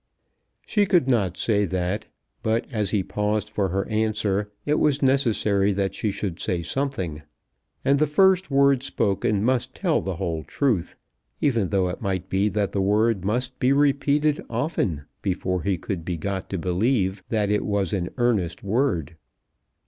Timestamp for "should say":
6.09-6.63